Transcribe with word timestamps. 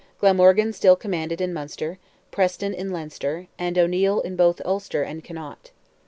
Glamorgan 0.19 0.73
still 0.73 0.95
commanded 0.95 1.41
in 1.41 1.53
Munster, 1.53 1.99
Preston 2.31 2.73
in 2.73 2.89
Leinster, 2.91 3.45
and 3.59 3.77
O'Neil 3.77 4.19
in 4.21 4.35
both 4.35 4.59
Ulster 4.65 5.03
and 5.03 5.23
Connaught. 5.23 5.69